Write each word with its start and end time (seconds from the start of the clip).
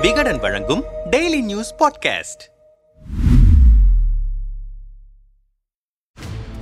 விகடன் 0.00 0.38
வழங்கும் 0.38 0.84
daily 1.10 1.40
news 1.40 1.74
podcast 1.74 2.48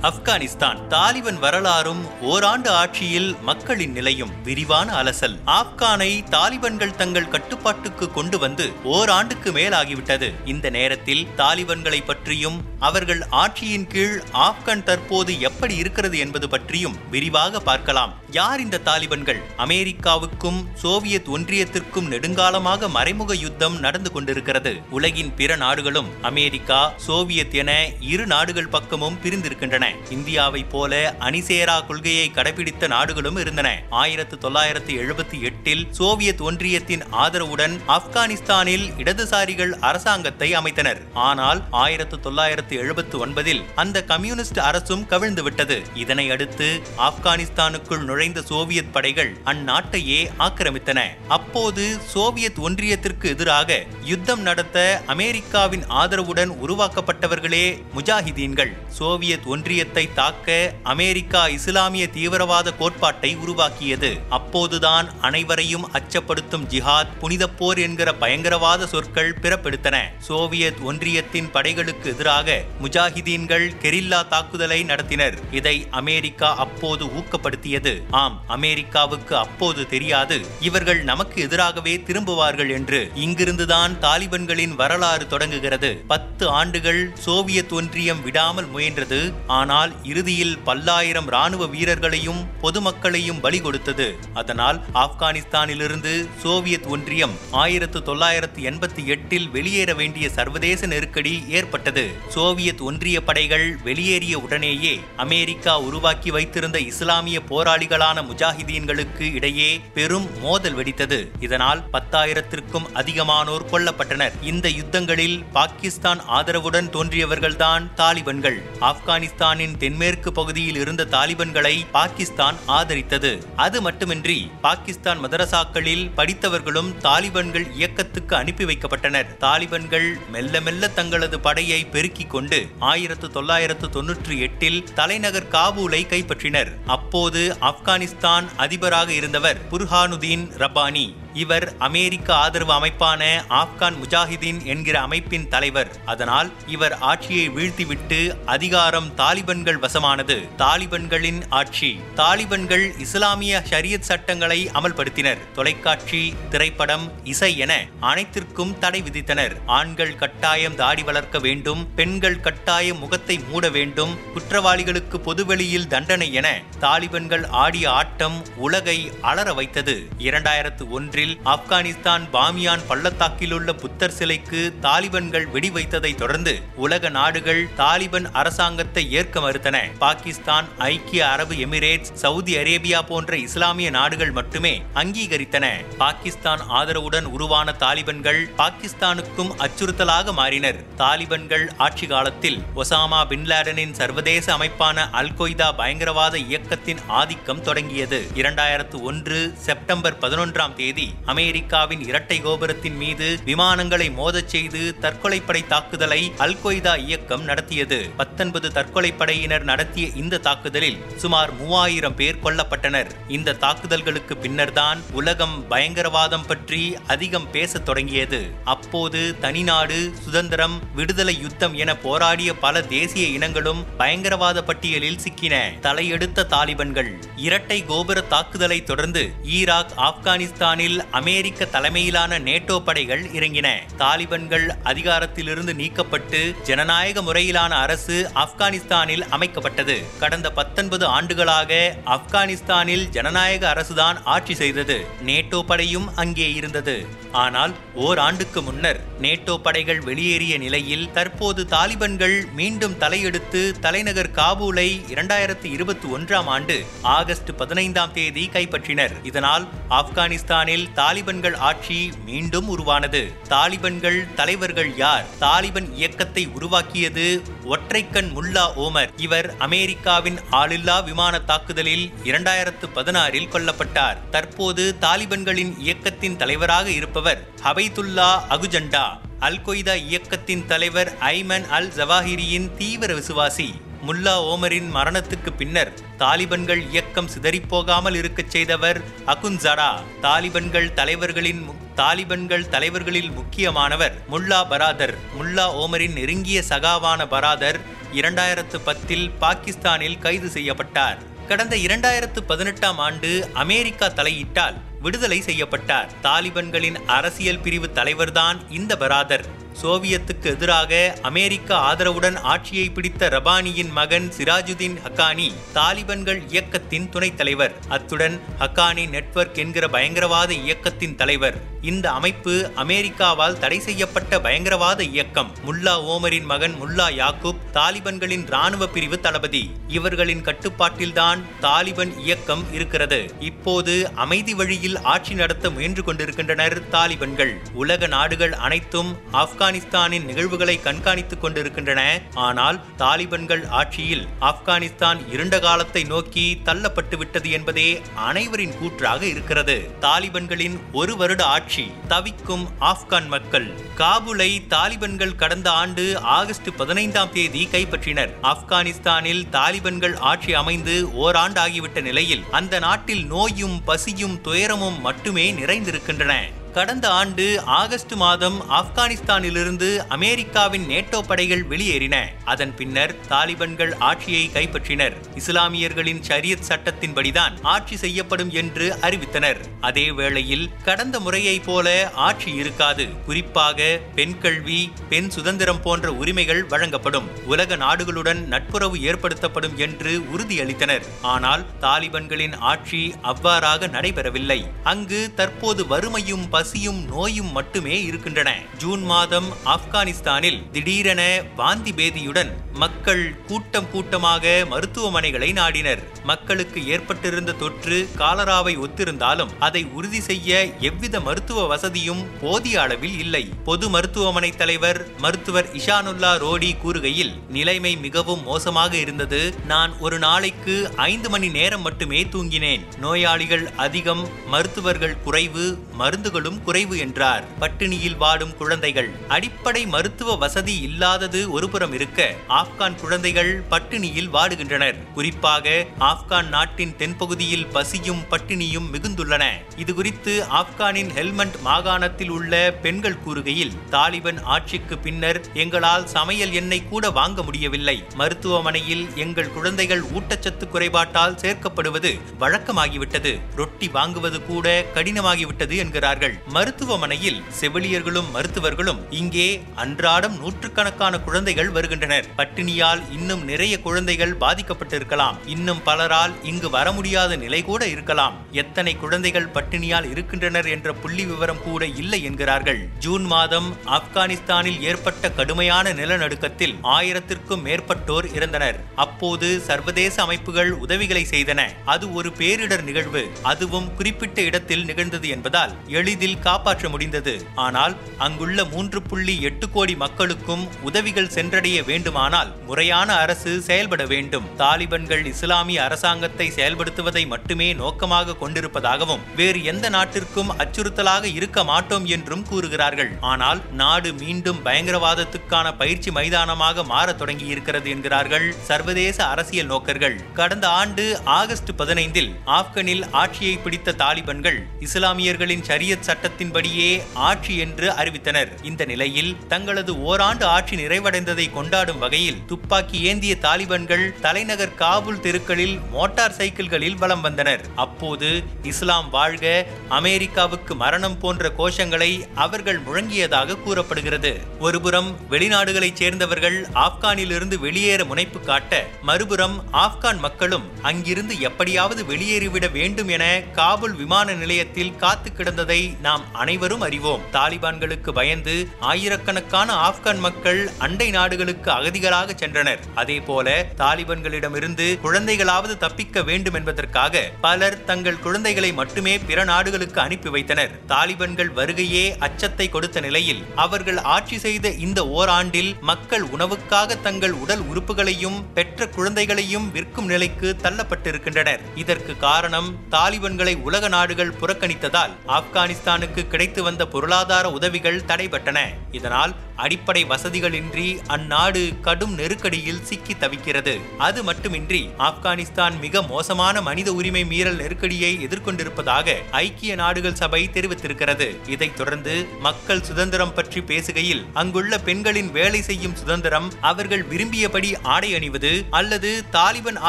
Afghanistan 0.01 0.87
Taliban 0.87 1.39
வரலாறும் 1.39 2.21
ஓராண்டு 2.21 2.69
ஆட்சியில் 2.69 3.35
மக்களின் 3.41 3.91
நிலையும் 3.91 4.41
விரிவான 4.43 5.03
அலசல். 5.03 5.37
ஆப்கானை 5.45 6.23
தாலிபன்கள் 6.29 6.95
தங்கள் 6.95 7.27
கட்டுப்பாட்டுக்கு 7.27 8.11
கொண்டு 8.11 8.39
வந்து 8.39 8.71
ஓராண்டுக்கு 8.83 9.51
மேலாகிவிட்டது. 9.51 10.33
இந்த 10.45 10.69
நேரத்தில் 10.69 11.27
தாலிபன்களை 11.37 12.05
பற்றியும் 12.05 12.61
அவர்கள் 12.79 13.23
ஆட்சியின் 13.31 13.87
கீழ் 13.87 14.23
ஆப்கான் 14.33 14.83
தற்போது 14.83 15.39
எப்படி 15.39 15.75
இருக்கிறது 15.75 16.17
என்பது 16.17 16.49
பற்றியும் 16.49 16.95
விரிவாக 17.09 17.59
பார்க்கலாம். 17.59 18.13
யார் 18.31 18.61
இந்த 18.61 18.79
தாலிபன்கள்? 18.85 19.41
அமெரிக்காவுக்கும் 19.57 20.65
சோவியத் 20.73 21.27
ஒன்றியத்திற்கும் 21.27 22.09
நெடுங்காலமாக 22.09 22.89
மறைமுக 22.89 23.35
யுத்தம் 23.35 23.79
நடந்து 23.79 24.11
கொண்டிருக்கிறது. 24.11 24.75
உலகின் 24.89 25.33
பிற 25.33 25.55
நாடுகளும் 25.55 26.07
அமெரிக்கா 26.21 26.93
சோவியத் 26.97 27.53
என 27.53 27.89
இரு 27.99 28.27
நாடுகள் 28.27 28.67
பக்கமும் 28.67 29.17
பிரிந்திருக்கின்றன. 29.23 29.85
இந்தியாவை 30.09 30.63
போல 30.63 31.15
அணிசேரா 31.19 31.85
கொள்கையை 31.85 32.31
கடைபிடித்த 32.33 32.87
நாடுகளும் 32.87 33.35
இருந்தன. 33.35 33.81
ஆயிரத்து 33.89 34.37
தொள்ளாயிரத்து 34.37 34.93
எழுபத்தி 34.93 35.41
எட்டில் 35.41 35.87
சோவியத் 35.91 36.41
ஒன்றியத்தின் 36.41 37.03
ஆதரவுடன் 37.11 37.79
ஆப்கானிஸ்தானில் 37.87 38.87
இடதுசாரிகள் 38.97 39.71
அரசாங்கத்தை 39.71 40.53
அமைத்தனர். 40.53 41.01
ஆனால் 41.13 41.63
ஆயிரத்து 41.71 42.19
தொள்ளாயிரத்து 42.19 42.75
எழுபத்து 42.75 43.25
ஒன்பதில் 43.25 43.63
அந்த 43.75 44.03
கம்யூனிஸ்ட் 44.03 44.59
அரசும் 44.59 45.05
கவிழ்ந்துவிட்டது. 45.09 45.81
இதனை 45.93 46.31
அடுத்து 46.31 46.81
ஆப்கானிஸ்தானுக்குள் 46.97 48.17
நுழைந்த 48.19 48.41
சோவியத் 48.41 48.93
படைகள் 48.93 49.37
அந்நாட்டையே 49.45 50.29
ஆக்கிரமித்தன. 50.39 50.99
அப்போது 51.27 51.97
சோவியத் 52.05 52.57
ஒன்றியத்திற்கு 52.57 53.23
எதிராக 53.23 53.85
யுத்தம் 54.03 54.41
நடத்த 54.41 55.01
அமெரிக்காவின் 55.05 55.83
ஆதரவுடன் 55.89 56.51
உருவாக்கப்பட்டவர்களே 56.65 57.83
முஜாஹிதீன்கள். 57.95 58.71
சோவியத் 58.87 59.45
ஒன்றியத்தை 59.49 60.13
தாக்க 60.13 60.73
அமெரிக்கா 60.83 61.47
இஸ்லாமிய 61.47 62.07
தீவிரவாத 62.07 62.75
கோட்பாட்டை 62.75 63.35
உருவாக்கியது. 63.35 64.17
அப்போதுதான் 64.29 65.19
அனைவரையும் 65.21 65.89
அச்சப்படுத்தும் 65.91 66.67
ஜிஹாத் 66.69 67.17
புனித 67.19 67.49
போர் 67.49 67.77
என்கிற 67.77 68.13
பயங்கரவாத 68.13 68.87
சொற்கள் 68.87 69.37
பிறப்பெடுத்தன. 69.41 69.97
சோவியத் 70.17 70.81
ஒன்றியத்தின் 70.85 71.51
படைகளுக்கு 71.53 72.05
எதிராக 72.05 72.63
முஜாஹிதீன்கள் 72.83 73.69
கெரில்லா 73.81 74.27
தாக்குதலை 74.27 74.83
நடத்தினர். 74.83 75.37
இதை 75.51 75.87
அமெரிக்கா 75.91 76.55
அப்போது 76.55 77.05
ஊக்கப்படுத்தியது. 77.05 78.08
ஆம் 78.11 78.43
அமெரிக்காவுக்கு 78.47 79.37
அப்போது 79.37 79.87
தெரியாது. 79.87 80.45
இவர்கள் 80.59 81.03
நமக்கு 81.03 81.41
எதிராகவே 81.41 81.97
திரும்புவார்கள் 81.97 82.71
என்று. 82.71 83.11
இங்கிருந்துதான் 83.15 83.97
தாலிபன்களின் 84.01 84.75
வரலாறு 84.75 85.27
தொடங்குகிறது. 85.27 86.03
பத்து 86.07 86.49
ஆண்டுகள் 86.49 87.11
சோவியத் 87.13 87.71
ஒன்றியம் 87.71 88.23
விடாமல் 88.23 88.67
முயன்றது. 88.75 89.33
ஆனால் 89.47 89.93
இறுதியில் 90.03 90.57
பல்லாயிரம் 90.57 91.25
ராணுவ 91.25 91.65
வீரர்களையும் 91.65 92.47
பொதுமக்களையும் 92.61 93.39
பலி 93.41 93.59
கொடுத்தது. 93.59 94.15
அதனால் 94.33 94.81
ஆப்கானிஸ்தானிலிருந்து 94.93 96.27
சோவியத் 96.41 96.85
ஒன்றியம் 96.85 97.37
ஆயிரத்து 97.51 98.03
தொள்ளாயிரத்து 98.03 98.61
எண்பத்தி 98.61 99.05
எட்டில் 99.05 99.49
வெளியேற 99.49 99.93
வேண்டிய 99.93 100.29
சர்வதேச 100.29 100.85
நெருக்கடி 100.85 101.43
ஏற்பட்டது. 101.49 102.11
சோவியத் 102.29 102.81
ஒன்றிய 102.81 103.21
படைகள் 103.21 103.77
வெளியேறிய 103.83 104.39
உடனேயே 104.39 104.99
அமெரிக்கா 105.17 105.79
உருவாக்கி 105.79 106.31
வைத்திருந்த 106.31 106.79
இஸ்லாமிய 106.79 107.41
போராளிகள் 107.41 107.97
போராளிகளான 107.99 108.21
முஜாஹிதீன்களுக்கு 108.29 109.33
இடையே 109.33 109.81
பெரும் 109.93 110.27
மோதல் 110.41 110.75
வெடித்தது. 110.75 111.27
இதனால் 111.39 111.81
பத்தாயிரத்திற்கும் 111.93 112.85
அதிகமானோர் 112.93 113.65
கொல்லப்பட்டனர். 113.71 114.35
இந்த 114.41 114.69
யுத்தங்களில் 114.69 115.43
பாகிஸ்தான் 115.53 116.21
ஆதரவுடன் 116.29 116.89
தோன்றியவர்கள்தான் 116.95 117.83
தாலிபன்கள். 117.95 118.57
ஆப்கானிஸ்தானின் 118.89 119.77
தென்மேற்கு 119.77 120.31
பகுதியில் 120.31 120.75
இருந்த 120.75 121.07
தாலிபன்களை 121.11 121.75
பாகிஸ்தான் 121.91 122.55
ஆதரித்தது. 122.67 123.31
அது 123.55 123.81
மட்டுமின்றி 123.81 124.51
பாகிஸ்தான் 124.61 125.23
மதரசாக்களில் 125.25 126.05
படித்தவர்களும் 126.15 126.91
தாலிபன்கள் 127.07 127.67
இயக்கத்துக்கு 127.75 128.35
அனுப்பி 128.35 128.65
வைக்கப்பட்டனர். 128.65 129.37
தாலிபன்கள் 129.37 130.17
மெல்ல 130.31 130.61
மெல்ல 130.61 130.87
தங்களது 130.87 131.39
படையை 131.39 131.85
பெருக்கிக் 131.85 132.29
கொண்டு 132.29 132.61
ஆயிரத்து 132.79 133.29
தொள்ளாயிரத்து 133.29 133.89
தொன்னூற்றி 133.97 134.37
எட்டில் 134.39 134.83
தலைநகர் 134.93 135.51
காபூலை 135.51 136.03
கைப்பற்றினர். 136.13 136.71
அப்போது 136.85 137.57
ஆப்கான் 137.61 137.87
ஆப்கானிஸ்தான் 137.89 138.47
அதிபராக 138.57 139.13
இருந்தவர் 139.13 139.57
புர்ஹானுதீன் 139.71 140.43
ரப்பானி. 140.57 141.05
இவர் 141.33 141.73
அமெரிக்க 141.77 142.35
ஆதரவு 142.35 142.73
அமைப்பான 142.73 143.43
ஆப்கான் 143.49 143.95
முஜாஹிதீன் 144.03 144.63
என்கிற 144.63 145.01
அமைப்பின் 145.01 145.47
தலைவர். 145.47 145.95
அதனால் 146.05 146.51
இவர் 146.67 146.97
ஆட்சியை 146.97 147.49
வீழ்த்திவிட்டு 147.49 148.43
அதிகாரம் 148.45 149.15
தாலிபன்கள் 149.17 149.79
வசமானது. 149.79 150.47
தாலிபன்களின் 150.57 151.41
ஆட்சி. 151.49 151.99
தாலிபன்கள் 152.15 152.99
இஸ்லாமிய 152.99 153.63
ஷரியத் 153.69 153.99
சட்டங்களை 153.99 154.69
அமல்படுத்தினர். 154.73 155.37
தொலைக்காட்சி 155.53 156.33
திரைப்படம் 156.49 157.11
இசை 157.23 157.57
என 157.57 157.85
அனைத்திற்கும் 157.99 158.79
தடை 158.79 159.01
விதித்தனர். 159.01 159.55
ஆண்கள் 159.65 160.15
கட்டாயம் 160.15 160.75
தாடி 160.75 161.03
வளர்க்க 161.03 161.39
வேண்டும். 161.39 161.93
பெண்கள் 161.95 162.39
கட்டாயம் 162.39 162.99
முகத்தை 162.99 163.39
மூட 163.39 163.69
வேண்டும். 163.69 164.17
குற்றவாளிகளுக்கு 164.35 165.17
பொதுவெளியில் 165.17 165.87
தண்டனை 165.87 166.33
என 166.33 166.61
தாலிபன்கள் 166.81 167.47
ஆடிய 167.47 167.91
ஆட்டம் 167.91 168.45
உலகை 168.55 169.11
அலற 169.21 169.53
வைத்தது. 169.53 170.07
இரண்டாயிரத்து 170.19 170.89
ஒன்று 170.89 171.17
ஒன்றில் 171.19 171.39
ஆப்கானிஸ்தான் 171.53 172.25
பாமியான் 172.33 172.83
பள்ளத்தாக்கில் 172.87 173.51
உள்ள 173.51 173.73
புத்தர் 173.73 174.13
சிலைக்கு 174.17 174.59
தாலிபன்கள் 174.81 175.47
வெடி 175.47 175.69
வைத்ததை 175.69 176.11
தொடர்ந்து 176.15 176.53
உலக 176.75 177.09
நாடுகள் 177.09 177.59
தாலிபன் 177.77 178.27
அரசாங்கத்தை 178.31 179.03
ஏற்க 179.11 179.39
மறுத்தன. 179.39 179.77
பாகிஸ்தான் 179.97 180.67
ஐக்கிய 180.77 181.21
அரபு 181.29 181.55
எமிரேட்ஸ் 181.55 182.11
சவுதி 182.13 182.53
அரேபியா 182.57 182.99
போன்ற 183.07 183.37
இஸ்லாமிய 183.37 183.89
நாடுகள் 183.89 184.31
மட்டுமே 184.31 184.73
அங்கீகரித்தன. 184.93 185.65
பாகிஸ்தான் 185.97 186.63
ஆதரவுடன் 186.79 187.27
உருவான 187.35 187.75
தாலிபன்கள் 187.83 188.41
பாகிஸ்தானுக்கும் 188.61 189.51
அச்சுறுத்தலாக 189.65 190.35
மாறினர். 190.41 190.79
தாலிபன்கள் 190.95 191.67
ஆட்சி 191.77 192.07
காலத்தில் 192.07 192.61
ஒசாமா 192.75 193.21
பின்லாடனின் 193.33 193.93
சர்வதேச 194.01 194.57
அமைப்பான 194.57 195.09
அல் 195.21 195.35
கொய்தா 195.39 195.69
பயங்கரவாத 195.81 196.37
இயக்கத்தின் 196.37 197.03
ஆதிக்கம் 197.07 197.61
தொடங்கியது. 197.61 198.21
இரண்டாயிரத்து 198.35 199.01
ஒன்று 199.01 199.41
செப்டம்பர் 199.67 200.19
பதினொன்றாம் 200.25 200.77
தேதி 200.81 201.07
அமெரிக்காவின் 201.25 202.07
இரட்டை 202.07 202.41
கோபுரத்தின் 202.41 202.95
மீது 202.95 203.39
விமானங்களை 203.45 204.11
மோதச் 204.11 204.47
செய்து 204.47 204.95
தற்கொலைப்படை 205.01 205.67
தாக்குதலை 205.67 206.31
அல் 206.37 206.57
கொய்தா 206.63 206.97
இயக்கம் 206.97 207.43
நடத்தியது. 207.43 208.09
பத்தொன்பது 208.17 208.67
தற்கொலைப்படையினர் 208.69 209.63
நடத்திய 209.63 210.07
இந்த 210.15 210.37
தாக்குதலில் 210.37 210.97
சுமார் 211.15 211.53
மூவாயிரம் 211.53 212.15
பேர் 212.15 212.39
கொல்லப்பட்டனர். 212.43 213.07
இந்த 213.27 213.53
தாக்குதல்களுக்கு 213.53 214.37
பின்னர்தான் 214.37 215.01
உலகம் 215.11 215.65
பயங்கரவாதம் 215.69 216.47
பற்றி 216.47 216.97
அதிகம் 217.07 217.51
பேசத் 217.51 217.85
தொடங்கியது. 217.85 218.49
அப்போது 218.63 219.35
தனிநாடு 219.41 220.13
சுதந்திரம் 220.13 220.81
விடுதலை 220.95 221.39
யுத்தம் 221.41 221.73
என 221.73 221.95
போராடிய 221.95 222.53
பல 222.53 222.81
தேசிய 222.81 223.27
இனங்களும் 223.27 223.85
பயங்கரவாத 223.97 224.63
பட்டியலில் 224.63 225.19
சிக்கின. 225.19 225.55
தலையெடுத்த 225.81 226.47
தாலிபன்கள். 226.49 227.11
இரட்டை 227.35 227.85
கோபுர 227.85 228.21
தாக்குதலை 228.21 228.83
தொடர்ந்து 228.83 229.31
ஈராக் 229.43 229.91
ஆப்கானிஸ்தானில் 229.97 230.98
அமெரிக்க 231.11 231.65
தலைமையிலான 231.65 232.39
நேட்டோ 232.39 232.79
படைகள் 232.79 233.23
இறங்கின. 233.23 233.67
தாலிபன்கள் 233.97 234.67
அதிகாரத்திலிருந்து 234.83 235.73
நீக்கப்பட்டு 235.73 236.61
ஜனநாயக 236.61 237.21
முறையிலான 237.21 237.69
அரசு 237.69 238.31
ஆப்கானிஸ்தானில் 238.35 239.25
அமைக்கப்பட்டது. 239.31 240.03
கடந்த 240.19 240.51
பத்தொன்பது 240.51 241.05
ஆண்டுகளாக 241.05 241.95
ஆப்கானிஸ்தானில் 242.05 243.09
ஜனநாயக 243.09 243.73
அரசுதான் 243.73 244.17
ஆட்சி 244.23 244.55
செய்தது. 244.55 245.05
நேட்டோ 245.25 245.61
படையும் 245.61 246.15
அங்கே 246.15 246.53
இருந்தது. 246.53 247.05
ஆனால் 247.31 247.73
ஓராண்டுக்கு 247.95 248.61
முன்னர் 248.61 248.99
நேட்டோ 249.21 249.57
படைகள் 249.57 249.99
வெளியேறிய 249.99 250.57
நிலையில் 250.57 251.11
தற்போது 251.11 251.65
தாலிபன்கள் 251.65 252.45
மீண்டும் 252.53 252.97
தலையெடுத்து 252.99 253.79
தலைநகர் 253.79 254.29
காபூலை 254.29 254.87
இரண்டாயிரத்தி 255.13 255.65
இருபத்தி 255.65 256.07
ஒன்றாம் 256.09 256.45
ஆண்டு 256.45 256.85
ஆகஸ்ட் 257.01 257.55
பதினைந்தாம் 257.57 258.13
தேதி 258.13 258.49
கைப்பற்றினர். 258.53 259.11
இதனால் 259.23 259.67
ஆப்கானிஸ்தானில் 259.89 260.88
தாலிபன்கள் 260.95 261.55
ஆட்சி 261.55 262.11
மீண்டும் 262.25 262.67
உருவானது. 262.67 263.31
தாலிபன்கள் 263.47 264.33
தலைவர்கள் 264.33 264.95
யார்? 264.95 265.25
தாலிபன் 265.39 265.93
இயக்கத்தை 265.93 266.47
உருவாக்கியது 266.47 267.41
ஒற்றைக்கண் 267.63 268.31
முல்லா 268.31 268.65
ஓமர். 268.75 269.09
இவர் 269.17 269.57
அமெரிக்காவின் 269.57 270.39
ஆளில்லா 270.51 271.03
விமான 271.03 271.39
தாக்குதலில் 271.39 272.11
இரண்டாயிரத்து 272.23 272.87
பதினாறில் 272.95 273.49
கொல்லப்பட்டார். 273.49 274.29
தற்போது 274.29 274.95
தாலிபன்களின் 275.01 275.79
இயக்கத்தின் 275.79 276.37
தலைவராக 276.37 276.89
இருப்பவர் 276.89 277.47
ஹபைதுல்லா 277.63 278.39
அகுஜண்டா. 278.49 279.05
அல் 279.39 279.61
கொய்தா 279.61 279.95
இயக்கத்தின் 279.95 280.65
தலைவர் 280.65 281.17
ஐமன் 281.21 281.67
அல் 281.67 281.89
ஜவாஹிரியின் 281.89 282.73
தீவிர 282.73 283.13
விசுவாசி. 283.13 283.87
முல்லா 284.07 284.43
ஓமரின் 284.43 284.95
மரணத்துக்கு 284.95 285.55
பின்னர் 285.57 285.93
தாலிபன்கள் 286.19 286.89
இயக்கம் 286.89 287.29
சிதறிப்போகாமல் 287.29 288.15
இருக்கச் 288.15 288.51
செய்தவர் 288.51 289.01
அகுன்சரா. 289.25 289.89
தாலிபன்கள் 290.21 290.93
தலைவர்களின் 290.93 291.69
மு- 291.69 291.73
தாலிபன்கள் 291.95 292.69
தலைவர்களில் 292.69 293.31
முக்கியமானவர் 293.31 294.21
முல்லா 294.31 294.65
பராதர். 294.69 295.17
முல்லா 295.39 295.75
ஓமரின் 295.75 296.11
நெருங்கிய 296.11 296.63
சகாவான 296.69 297.25
பராதர் 297.25 297.79
இரண்டாயிரத்து 298.13 298.79
பத்தில் 298.85 299.31
பாகிஸ்தானில் 299.31 300.19
கைது 300.19 300.49
செய்யப்பட்டார். 300.49 301.17
கடந்த 301.47 301.75
இரண்டாயிரத்து 301.75 302.39
பதினெட்டாம் 302.47 302.97
ஆண்டு 302.97 303.49
அமெரிக்கா 303.53 304.07
தலையிட்டால் 304.07 304.77
விடுதலை 305.01 305.41
செய்யப்பட்டார். 305.41 306.09
தாலிபன்களின் 306.23 307.05
அரசியல் 307.05 307.59
பிரிவு 307.59 307.89
தலைவர்தான் 307.95 308.59
இந்த 308.69 308.95
பராதர். 308.99 309.43
சோவியத்துக்கு 309.81 310.43
எதிராக 310.43 311.17
அமெரிக்க 311.21 311.75
ஆதரவுடன் 311.75 312.39
ஆட்சியை 312.39 312.89
பிடித்த 312.89 313.29
ரபானியின் 313.29 313.91
மகன் 313.91 314.31
சிராஜுதீன் 314.37 314.97
ஹக்கானி 315.03 315.53
தாலிபன்கள் 315.73 316.41
இயக்கத்தின் 316.47 317.09
துணைத் 317.09 317.37
தலைவர். 317.37 317.75
அத்துடன் 317.89 318.41
ஹக்கானி 318.59 319.09
நெட்வொர்க் 319.09 319.57
என்கிற 319.57 319.87
பயங்கரவாத 319.87 320.53
இயக்கத்தின் 320.53 321.15
தலைவர். 321.15 321.61
இந்த 321.81 322.11
அமைப்பு 322.11 322.71
அமெரிக்காவால் 322.75 323.59
தடை 323.59 323.79
செய்யப்பட்ட 323.79 324.39
பயங்கரவாத 324.39 325.03
இயக்கம். 325.03 325.55
முல்லா 325.65 326.03
ஓமரின் 326.03 326.43
மகன் 326.43 326.75
முல்லா 326.81 327.09
யாக்கூப் 327.11 327.59
தாலிபன்களின் 327.73 328.45
ராணுவ 328.45 328.87
பிரிவு 328.87 329.19
தளபதி. 329.19 329.71
இவர்களின் 329.87 330.43
கட்டுப்பாட்டில்தான் 330.43 331.41
தாலிபன் 331.61 332.19
இயக்கம் 332.19 332.73
இருக்கிறது. 332.73 333.33
இப்போது 333.39 334.11
அமைதி 334.15 334.53
வழியில் 334.53 334.88
ஆட்சி 334.97 335.33
நடத்த 335.33 335.69
முயன்று 335.69 336.03
கொண்டிருக்கின்றனர் 336.03 336.89
தாலிபன்கள். 336.89 337.53
உலக 337.73 338.07
நாடுகள் 338.07 338.53
அனைத்தும் 338.53 339.17
ஆப்கானிஸ்தானின் 339.33 340.25
நிகழ்வுகளை 340.25 340.79
கண்காணித்துக் 340.83 341.41
கொண்டிருக்கின்றன. 341.41 342.21
ஆனால் 342.33 342.79
தாலிபன்கள் 342.97 343.67
ஆட்சியில் 343.67 344.27
ஆப்கானிஸ்தான் 344.41 345.19
இருண்ட 345.31 345.59
காலத்தை 345.59 346.03
நோக்கி 346.03 346.61
தள்ளப்பட்டு 346.65 347.17
விட்டது 347.17 347.49
என்பதே 347.49 348.01
அனைவரின் 348.15 348.77
கூற்றாக 348.77 349.25
இருக்கிறது. 349.25 349.91
தாலிபன்களின் 350.01 350.79
ஒரு 350.91 351.17
வருட 351.17 351.43
ஆட்சி 351.43 351.91
தவிக்கும் 352.07 352.67
ஆப்கான் 352.79 353.27
மக்கள். 353.27 353.67
காபூலை 353.97 354.67
தாலிபன்கள் 354.67 355.35
கடந்த 355.35 355.71
ஆண்டு 355.71 356.19
ஆகஸ்ட் 356.19 356.75
பதினைந்தாம் 356.77 357.33
தேதி 357.33 357.67
கைப்பற்றினர். 357.71 358.33
ஆப்கானிஸ்தானில் 358.43 359.43
தாலிபன்கள் 359.51 360.17
ஆட்சி 360.17 360.53
அமைந்து 360.53 361.13
ஓராண்டு 361.13 361.61
ஆகிவிட்ட 361.61 362.01
நிலையில் 362.01 362.43
அந்த 362.51 362.79
நாட்டில் 362.79 363.25
நோயும் 363.25 363.83
பசியும் 363.83 364.41
துயரம் 364.41 364.78
துயரமும் 364.79 365.01
மட்டுமே 365.01 365.51
நிறைந்திருக்கின்றன. 365.51 366.33
கடந்த 366.73 367.09
ஆண்டு 367.09 367.61
ஆகஸ்ட் 367.65 368.13
மாதம் 368.13 368.63
ஆப்கானிஸ்தானிலிருந்து 368.69 369.97
அமெரிக்காவின் 369.97 370.87
நேட்டோ 370.87 371.21
படைகள் 371.21 371.65
வெளியேறின. 371.69 372.25
அதன் 372.45 372.75
பின்னர் 372.75 373.15
தாலிபன்கள் 373.29 373.95
ஆட்சியை 373.99 374.49
கைப்பற்றினர். 374.53 375.15
இஸ்லாமியர்களின் 375.35 376.21
ஷரியத் 376.27 376.67
சட்டத்தின்படிதான் 376.67 377.53
ஆட்சி 377.61 377.95
செய்யப்படும் 377.95 378.49
என்று 378.49 378.97
அறிவித்தனர். 379.01 379.57
அதே 379.81 380.11
வேளையில் 380.11 380.69
கடந்த 380.83 381.19
முறையைப் 381.19 381.65
போல 381.65 382.11
ஆட்சி 382.13 382.53
இருக்காது. 382.53 383.07
குறிப்பாக 383.25 383.99
பெண் 384.15 384.37
கல்வி 384.37 384.91
பெண் 385.09 385.29
சுதந்திரம் 385.29 385.81
போன்ற 385.81 386.13
உரிமைகள் 386.13 386.63
வழங்கப்படும். 386.65 387.45
உலக 387.45 387.77
நாடுகளுடன் 387.77 388.45
நட்புறவு 388.45 388.97
ஏற்படுத்தப்படும் 388.97 389.75
என்று 389.75 390.19
உறுதியளித்தனர். 390.37 391.03
ஆனால் 391.21 391.65
தாலிபன்களின் 391.81 392.57
ஆட்சி 392.57 393.15
அவ்வாறாக 393.23 393.87
நடைபெறவில்லை. 393.87 394.65
அங்கு 394.83 395.31
தற்போது 395.35 395.87
வறுமையும் 395.87 396.57
பசியும் 396.59 397.05
நோயும் 397.05 397.51
மட்டுமே 397.51 398.03
இருக்கின்றன. 398.03 398.49
ஜூன் 398.77 399.03
மாதம் 399.03 399.45
ஆப்கானிஸ்தானில் 399.65 400.71
திடீரென 400.71 401.41
வாந்தி 401.55 401.91
பேதியுடன் 401.91 402.49
மக்கள் 402.73 403.35
கூட்டம் 403.47 403.89
கூட்டமாக 403.91 404.65
மருத்துவமனைகளை 404.69 405.53
நாடினர். 405.53 406.01
மக்களுக்கு 406.23 406.87
ஏற்பட்டிருந்த 406.87 407.51
தொற்று 407.51 408.09
காலராவை 408.17 408.73
ஒத்திருந்தாலும் 408.85 409.49
அதை 409.59 409.85
உறுதி 409.85 410.21
செய்ய 410.21 410.65
எவ்வித 410.79 411.19
மருத்துவ 411.19 411.65
வசதியும் 411.67 412.21
போதிய 412.41 412.81
அளவில் 412.81 413.19
இல்லை. 413.19 413.49
பொது 413.63 413.89
மருத்துவமனை 413.89 414.51
தலைவர் 414.51 415.17
மருத்துவர் 415.17 415.69
இஷானுல்லா 415.75 416.37
ரோடி 416.45 416.75
கூறுகையில் 416.83 417.33
நிலைமை 417.49 417.97
மிகவும் 417.97 418.43
மோசமாக 418.43 418.97
இருந்தது. 418.97 419.55
நான் 419.67 419.99
ஒரு 419.99 420.19
நாளைக்கு 420.19 420.91
ஐந்து 420.95 421.29
மணி 421.29 421.49
நேரம் 421.49 421.81
மட்டுமே 421.81 422.23
தூங்கினேன். 422.23 422.85
நோயாளிகள் 422.97 423.69
அதிகம் 423.75 424.27
மருத்துவர்கள் 424.47 425.17
குறைவு 425.21 425.77
மருந்துகளும் 425.99 426.48
குறைவு 426.57 426.97
என்றார். 426.97 427.43
பட்டினியில் 427.59 428.17
வாடும் 428.17 428.57
குழந்தைகள். 428.57 429.09
அடிப்படை 429.27 429.85
மருத்துவ 429.85 430.35
வசதி 430.35 430.79
இல்லாதது 430.79 431.51
ஒருபுறம் 431.51 431.93
இருக்க 431.93 432.35
ஆப்கான் 432.49 432.95
குழந்தைகள் 432.95 433.63
பட்டினியில் 433.69 434.29
வாடுகின்றனர். 434.33 434.95
குறிப்பாக 435.13 435.85
ஆப்கான் 435.99 436.47
நாட்டின் 436.47 436.95
தென்பகுதியில் 436.99 437.71
பசியும் 437.71 438.23
பட்டினியும் 438.29 438.87
மிகுந்துள்ளன. 438.93 439.43
இது 439.77 439.93
குறித்து 439.93 440.45
ஆப்கானின் 440.51 441.09
ஹெல்மண்ட் 441.15 441.61
மாகாணத்தில் 441.61 442.29
உள்ள 442.29 442.73
பெண்கள் 442.81 443.17
கூறுகையில் 443.27 443.71
தாலிபன் 443.89 444.43
ஆட்சிக்கு 444.43 444.97
பின்னர் 444.97 445.41
எங்களால் 445.53 446.07
சமையல் 446.07 446.51
எண்ணெய் 446.51 446.87
கூட 446.89 447.09
வாங்க 447.09 447.43
முடியவில்லை. 447.43 448.03
மருத்துவமனையில் 448.15 449.07
எங்கள் 449.15 449.51
குழந்தைகள் 449.51 450.01
ஊட்டச்சத்து 450.01 450.67
குறைபாட்டால் 450.67 451.35
சேர்க்கப்படுவது 451.35 452.19
வழக்கமாகிவிட்டது. 452.39 453.39
ரொட்டி 453.55 453.87
வாங்குவது 453.87 454.45
கூட 454.45 454.85
கடினமாகிவிட்டது 454.93 455.75
என்கிறார்கள். 455.75 456.38
மருத்துவமனையில் 456.47 457.43
செவிலியர்களும் 457.61 458.31
மருத்துவர்களும் 458.33 458.97
இங்கே 459.09 459.63
அன்றாடம் 459.75 460.37
நூற்றுக்கணக்கான 460.37 461.19
குழந்தைகள் 461.19 461.69
வருகின்றனர். 461.69 462.25
பட்டினியால் 462.37 463.01
இன்னும் 463.11 463.43
நிறைய 463.43 463.81
குழந்தைகள் 463.81 464.35
பாதிக்கப்பட்டிருக்கலாம். 464.39 465.35
இன்னும் 465.45 465.81
பலரால் 465.85 466.31
இங்கு 466.43 466.69
வர 466.69 466.91
முடியாத 466.91 467.35
நிலை 467.35 467.63
கூட 467.63 467.87
இருக்கலாம். 467.87 468.33
எத்தனை 468.51 468.97
குழந்தைகள் 468.97 469.47
பட்டினியால் 469.47 470.09
இருக்கின்றனர் 470.09 470.67
என்ற 470.67 470.93
புள்ளி 470.93 471.25
விவரம் 471.25 471.63
கூட 471.63 471.85
இல்லை 471.85 472.23
என்கிறார்கள். 472.23 472.87
ஜூன் 472.99 473.23
மாதம் 473.23 473.77
ஆப்கானிஸ்தானில் 473.85 474.81
ஏற்பட்ட 474.81 475.31
கடுமையான 475.31 475.89
நிலநடுக்கத்தில் 475.89 476.75
ஆயிரத்திற்கும் 476.83 477.65
மேற்பட்டோர் 477.65 478.25
இறந்தனர். 478.25 478.75
அப்போது 478.95 479.59
சர்வதேச 479.59 480.21
அமைப்புகள் 480.21 480.71
உதவிகளை 480.71 481.25
செய்தன. 481.29 481.67
அது 481.85 482.13
ஒரு 482.13 482.29
பேரிடர் 482.29 482.83
நிகழ்வு. 482.83 483.27
அதுவும் 483.43 483.95
குறிப்பிட்ட 483.95 484.41
இடத்தில் 484.41 484.85
நிகழ்ந்தது 484.85 485.27
என்பதால் 485.27 485.73
எளிதில் 485.87 486.28
காப்பாற்ற 486.35 486.89
முடிந்தது. 486.89 487.45
ஆனால் 487.55 487.95
அங்குள்ள 488.17 488.65
மூன்று 488.65 489.01
புள்ளி 489.01 489.41
எட்டு 489.41 489.69
கோடி 489.69 489.95
மக்களுக்கும் 489.95 490.67
உதவிகள் 490.81 491.29
சென்றடைய 491.29 491.83
வேண்டுமானால் 491.83 492.55
முறையான 492.65 493.15
அரசு 493.15 493.61
செயல்பட 493.61 494.05
வேண்டும். 494.05 494.47
தாலிபன்கள் 494.57 495.25
இஸ்லாமிய 495.25 495.83
அரசாங்கத்தை 495.83 496.47
செயல்படுத்துவதை 496.55 497.27
மட்டுமே 497.27 497.73
நோக்கமாக 497.73 498.35
கொண்டிருப்பதாகவும் 498.41 499.25
வேறு 499.35 499.63
எந்த 499.63 499.89
நாட்டிற்கும் 499.89 500.51
அச்சுறுத்தலாக 500.59 501.23
இருக்க 501.23 501.63
மாட்டோம் 501.63 502.05
என்றும் 502.05 502.45
கூறுகிறார்கள். 502.47 503.11
ஆனால் 503.21 503.61
நாடு 503.71 504.13
மீண்டும் 504.13 504.65
பயங்கரவாதத்துக்கான 504.65 505.77
பயிற்சி 505.77 506.11
மைதானமாக 506.11 506.83
மாறத் 506.83 507.21
தொடங்கியிருக்கிறது 507.21 507.87
என்கிறார்கள் 507.87 508.55
சர்வதேச 508.61 509.25
அரசியல் 509.25 509.65
நோக்கர்கள். 509.65 510.17
கடந்த 510.33 510.69
ஆண்டு 510.69 511.19
ஆகஸ்ட் 511.23 511.71
பதினைந்தில் 511.77 512.31
ஆப்கனில் 512.45 513.03
ஆட்சியை 513.11 513.57
பிடித்த 513.57 513.95
தாலிபன்கள் 513.97 514.59
இஸ்லாமியர்களின் 514.79 515.61
சரியத் 515.61 516.01
சட்ட 516.01 516.18
சட்டத்தின்படியே 516.19 517.01
ஆட்சி 517.13 517.57
என்று 517.57 517.87
அறிவித்தனர். 517.91 518.49
இந்த 518.63 518.85
நிலையில் 518.85 519.35
தங்களது 519.47 519.91
ஓராண்டு 520.01 520.45
ஆட்சி 520.45 520.75
நிறைவடைந்ததை 520.75 521.45
கொண்டாடும் 521.53 521.99
வகையில் 521.99 522.39
துப்பாக்கி 522.47 523.01
ஏந்திய 523.01 523.35
தாலிபான்கள் 523.41 524.19
தலைநகர் 524.21 524.73
காபூல் 524.79 525.19
தெருக்களில் 525.19 525.79
மோட்டார் 525.91 526.35
சைக்கிள்களில் 526.37 526.97
வலம் 526.97 527.21
வந்தனர். 527.21 527.63
அப்போது 527.75 528.43
இஸ்லாம் 528.63 529.09
வாழ்க 529.09 529.65
அமெரிக்காவுக்கு 529.89 530.75
மரணம் 530.75 531.17
போன்ற 531.19 531.51
கோஷங்களை 531.57 532.11
அவர்கள் 532.35 532.79
முழங்கியதாக 532.79 533.57
கூறப்படுகிறது. 533.61 534.33
ஒருபுறம் 534.59 535.17
வெளிநாடுகளைச் 535.29 536.01
சேர்ந்தவர்கள் 536.01 536.65
ஆப்கானிலிருந்து 536.85 537.59
வெளியேற 537.59 538.05
முனைப்பு 538.05 538.41
காட்ட 538.41 538.85
மறுபுறம் 539.01 539.63
ஆப்கான் 539.85 540.19
மக்களும் 540.19 540.67
அங்கிருந்து 540.81 541.39
எப்படியாவது 541.39 542.03
வெளியேறிவிட 542.03 542.71
வேண்டும் 542.71 543.07
என 543.07 543.25
காபூல் 543.55 543.95
விமான 543.95 544.33
நிலையத்தில் 544.33 544.95
காத்து 544.95 545.31
கிடந்ததை 545.31 545.81
நாம் 546.09 546.23
அனைவரும் 546.41 546.83
அறிவோம். 546.87 547.23
தாலிபான்களுக்கு 547.33 548.11
பயந்து 548.19 548.53
ஆயிரக்கணக்கான 548.89 549.69
ஆப்கான் 549.87 550.21
மக்கள் 550.25 550.61
அண்டை 550.85 551.07
நாடுகளுக்கு 551.15 551.69
அகதிகளாக 551.71 552.35
சென்றனர். 552.41 552.81
அதே 553.01 553.17
போல 553.19 553.47
தாலிபான்களிடமிருந்து 553.81 554.87
குழந்தைகளாவது 555.05 555.75
தப்பிக்க 555.77 556.23
வேண்டும் 556.29 556.57
என்பதற்காக 556.59 557.23
பலர் 557.41 557.77
தங்கள் 557.89 558.19
குழந்தைகளை 558.19 558.71
மட்டுமே 558.79 559.13
பிற 559.29 559.43
நாடுகளுக்கு 559.43 559.99
அனுப்பி 560.01 560.29
வைத்தனர். 560.29 560.73
தாலிபான்கள் 560.87 561.51
வருகையே 561.59 562.05
அச்சத்தை 562.27 562.67
கொடுத்த 562.69 562.99
நிலையில் 563.07 563.41
அவர்கள் 563.65 563.99
ஆட்சி 564.15 564.39
செய்த 564.45 564.71
இந்த 564.87 564.99
ஓராண்டில் 565.19 565.71
மக்கள் 565.91 566.25
உணவுக்காக 566.35 566.99
தங்கள் 567.07 567.35
உடல் 567.43 567.63
உறுப்புகளையும் 567.71 568.39
பெற்ற 568.53 568.87
குழந்தைகளையும் 568.97 569.67
விற்கும் 569.71 570.09
நிலைக்கு 570.13 570.49
தள்ளப்பட்டிருக்கின்றனர். 570.63 571.63
இதற்கு 571.83 572.15
காரணம் 572.27 572.71
தாலிபான்களை 572.95 573.55
உலக 573.69 573.87
நாடுகள் 573.97 574.35
புறக்கணித்ததால் 574.41 575.15
ஆப்கானிஸ்தான் 575.37 575.98
ஆப்கானிஸ்தானுக்கு 575.99 576.27
கிடைத்து 576.27 576.63
வந்த 576.63 576.87
பொருளாதார 576.87 577.51
உதவிகள் 577.51 578.01
தடைபட்டன. 578.07 578.59
இதனால் 578.91 579.33
அடிப்படை 579.59 580.01
வசதிகளின்றி 580.05 580.87
அந்நாடு 581.07 581.61
கடும் 581.81 582.13
நெருக்கடியில் 582.17 582.83
சிக்கி 582.83 583.13
தவிக்கிறது. 583.13 583.73
அது 583.97 584.23
மட்டுமின்றி 584.23 584.81
ஆப்கானிஸ்தான் 584.99 585.79
மிக 585.79 586.01
மோசமான 586.01 586.61
மனித 586.61 586.93
உரிமை 586.93 587.25
மீறல் 587.25 587.55
நெருக்கடியை 587.55 588.11
எதிர்கொண்டிருப்பதாக 588.27 589.15
ஐக்கிய 589.31 589.75
நாடுகள் 589.75 590.15
சபை 590.15 590.49
தெரிவித்திருக்கிறது. 590.53 591.27
இதைத் 591.49 591.77
தொடர்ந்து 591.77 592.25
மக்கள் 592.39 592.83
சுதந்திரம் 592.83 593.33
பற்றி 593.33 593.59
பேசுகையில் 593.61 594.23
அங்குள்ள 594.33 594.77
பெண்களின் 594.77 595.31
வேலை 595.31 595.61
செய்யும் 595.61 595.95
சுதந்திரம் 595.95 596.47
அவர்கள் 596.61 597.03
விரும்பியபடி 597.05 597.73
ஆடை 597.83 598.15
அணிவது 598.15 598.65
அல்லது 598.69 599.23
தாலிபன் 599.31 599.79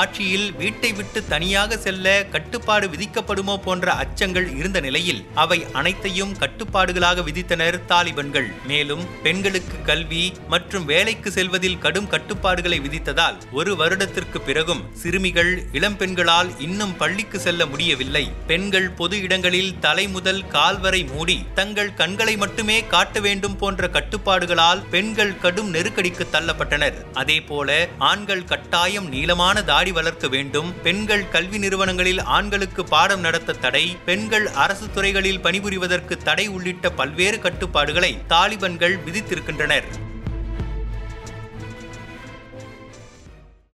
ஆட்சியில் 0.03 0.53
வீட்டை 0.53 0.93
விட்டு 0.93 1.27
தனியாக 1.29 1.77
செல்ல 1.77 2.25
கட்டுப்பாடு 2.25 2.89
விதிக்கப்படுமோ 2.89 3.57
போன்ற 3.57 3.93
அச்சங்கள் 3.93 4.57
இருந்த 4.57 4.81
நிலையில் 4.81 5.25
அவை 5.35 5.67
அனைத்தையும் 5.73 6.37
கட்டுப்பாடுகளாக 6.41 7.25
விதித்தனர் 7.29 7.81
தாலிபன்கள். 7.89 8.49
மேலும் 8.67 9.05
பெண்களுக்கு 9.23 9.59
கல்வி 9.85 10.33
மற்றும் 10.49 10.85
வேலைக்கு 10.85 11.31
செல்வதில் 11.31 11.79
கடும் 11.79 12.09
கட்டுப்பாடுகளை 12.09 12.81
விதித்ததால் 12.81 13.37
ஒரு 13.53 13.77
வருடத்திற்கு 13.77 14.41
பிறகும் 14.41 14.83
சிறுமிகள் 14.93 15.63
இளம் 15.73 15.97
பெண்களால் 15.97 16.59
இன்னும் 16.59 16.97
பள்ளிக்கு 16.97 17.41
செல்ல 17.41 17.67
முடியவில்லை. 17.67 18.31
பெண்கள் 18.47 18.91
பொது 18.91 19.21
இடங்களில் 19.21 19.79
தலை 19.79 20.09
முதல் 20.09 20.47
கால் 20.47 20.81
வரை 20.81 21.05
மூடி 21.05 21.45
தங்கள் 21.55 21.95
கண்களை 21.95 22.37
மட்டுமே 22.37 22.87
காட்ட 22.87 23.21
வேண்டும் 23.21 23.57
போன்ற 23.57 23.89
கட்டுப்பாடுகளால் 23.89 24.83
பெண்கள் 24.91 25.39
கடும் 25.39 25.75
நெருக்கடிக்கு 25.75 26.27
தள்ளப்பட்டனர். 26.33 27.13
அதே 27.13 27.41
போல 27.41 27.89
ஆண்கள் 27.99 28.45
கட்டாயம் 28.45 29.09
நீளமான 29.09 29.63
தாடி 29.63 29.93
வளர்க்க 29.93 30.29
வேண்டும். 30.29 30.75
பெண்கள் 30.83 31.29
கல்வி 31.29 31.59
நிறுவனங்களில் 31.59 32.23
ஆண்களுக்கு 32.23 32.85
பாடம் 32.85 33.21
நடத்த 33.21 33.53
தடை. 33.53 33.97
பெண்கள் 34.05 34.49
அரசு 34.49 34.87
துறைகளில் 34.95 35.41
பணிபுரிவதற்கு 35.41 36.17
தடை 36.17 36.49
உள்ளிட்ட 36.49 36.91
பல்வேறு 36.91 37.39
கட்டுப்பாடுகளை 37.41 38.19
தாலிபன்கள் 38.29 38.99
இருக்கின்றனர் 39.51 40.10